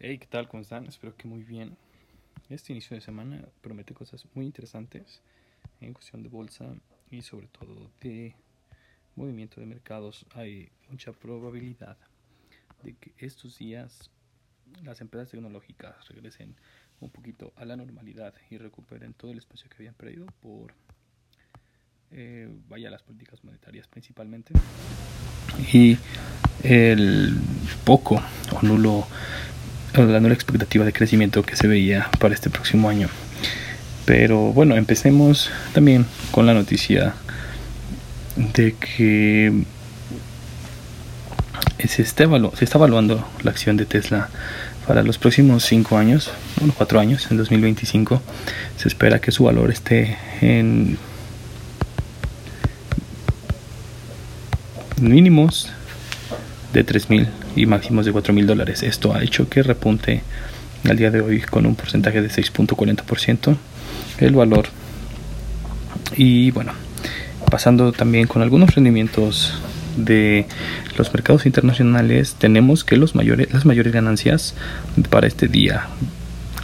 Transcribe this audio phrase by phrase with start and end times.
[0.00, 0.46] Hey, ¿qué tal?
[0.46, 0.86] ¿Cómo están?
[0.86, 1.76] Espero que muy bien.
[2.48, 5.20] Este inicio de semana promete cosas muy interesantes
[5.80, 6.72] en cuestión de bolsa
[7.10, 8.36] y sobre todo de
[9.16, 10.24] movimiento de mercados.
[10.34, 11.96] Hay mucha probabilidad
[12.84, 14.08] de que estos días
[14.84, 16.54] las empresas tecnológicas regresen
[17.00, 20.74] un poquito a la normalidad y recuperen todo el espacio que habían perdido por
[22.12, 24.54] eh, vaya las políticas monetarias principalmente
[25.72, 25.98] y
[26.62, 27.36] el
[27.84, 28.22] poco
[28.52, 29.04] o nulo
[29.94, 33.08] la nula expectativa de crecimiento que se veía para este próximo año.
[34.04, 37.14] Pero bueno, empecemos también con la noticia
[38.36, 39.52] de que
[41.86, 42.24] se está,
[42.54, 44.28] se está evaluando la acción de Tesla
[44.86, 48.22] para los próximos 5 años, bueno, 4 años, en 2025.
[48.78, 50.96] Se espera que su valor esté en
[55.00, 55.70] mínimos
[56.72, 58.82] de 3.000 y máximos de 4.000 dólares.
[58.82, 60.22] Esto ha hecho que repunte
[60.88, 63.56] al día de hoy con un porcentaje de 6.40%
[64.18, 64.66] el valor.
[66.16, 66.72] Y bueno,
[67.50, 69.54] pasando también con algunos rendimientos
[69.96, 70.46] de
[70.96, 74.54] los mercados internacionales, tenemos que los mayores, las mayores ganancias
[75.10, 75.88] para este día,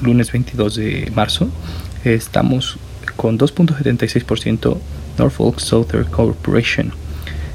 [0.02, 1.48] lunes 22 de marzo,
[2.04, 2.78] estamos
[3.16, 4.78] con 2.76%
[5.18, 7.03] Norfolk Southern Corporation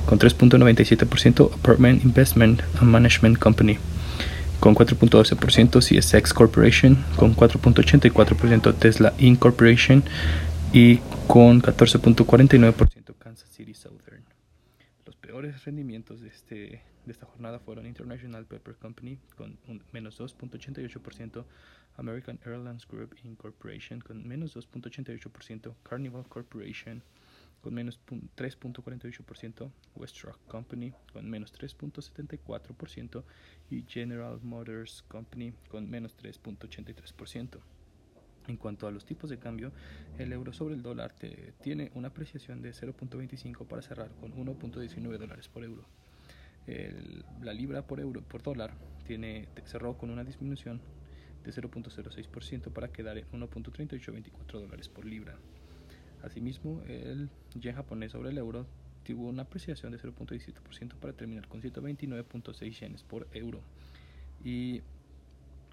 [0.10, 3.78] con 3.97% Apartment Investment and Management Company,
[4.60, 10.04] con 4.12% CSX Corporation, con 4.84% Tesla Incorporation
[10.74, 14.24] y con 14.49% Kansas City Southern.
[15.06, 19.60] Los peores rendimientos de, este, de esta jornada fueron International Paper Company con
[19.92, 21.44] menos 2.88%,
[21.98, 27.04] American Airlines Group Incorporation con menos 2.88%, Carnival Corporation
[27.62, 33.24] con menos 3.48%, Westrock Company con menos 3.74%
[33.70, 37.60] y General Motors Company con menos 3.83%.
[38.48, 39.72] En cuanto a los tipos de cambio,
[40.18, 41.14] el euro sobre el dólar
[41.62, 45.86] tiene una apreciación de 0.25 para cerrar con 1.19 dólares por euro.
[47.42, 48.74] la libra por euro por dólar
[49.06, 50.82] tiene, cerró con una disminución
[51.44, 55.38] de 0.06% para quedar en 1.3824 dólares por libra.
[56.24, 58.66] Asimismo, el yen japonés sobre el euro
[59.04, 63.62] tuvo una apreciación de 0.17% para terminar con 129.6 yenes por euro.
[64.44, 64.82] Y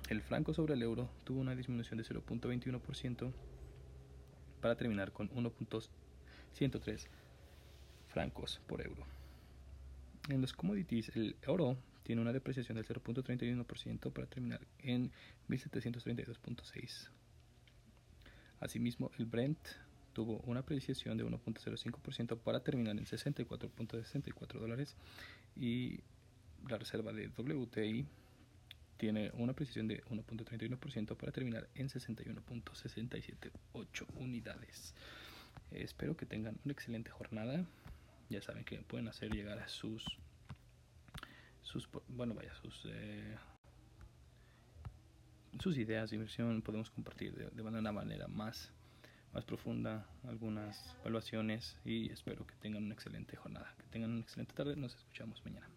[0.08, 3.32] el franco sobre el euro tuvo una disminución de 0.21%
[4.60, 7.06] para terminar con 1.103
[8.08, 9.04] francos por euro.
[10.28, 15.10] En los commodities, el oro tiene una depreciación del 0.31% para terminar en
[15.48, 17.10] 1732.6.
[18.60, 19.58] Asimismo, el Brent
[20.16, 24.96] tuvo una apreciación de 1.05% para terminar en 64.64 dólares
[25.54, 26.00] y
[26.66, 28.06] la reserva de WTI
[28.96, 34.94] tiene una apreciación de 1.31% para terminar en 61.678 unidades.
[35.70, 37.66] espero que tengan una excelente jornada.
[38.30, 40.02] Ya saben que pueden hacer llegar a sus
[41.60, 43.36] sus bueno vaya sus eh,
[45.60, 48.72] sus ideas de inversión podemos compartir de, de una manera más
[49.36, 54.54] más profunda algunas evaluaciones y espero que tengan una excelente jornada, que tengan una excelente
[54.54, 54.76] tarde.
[54.76, 55.68] Nos escuchamos mañana.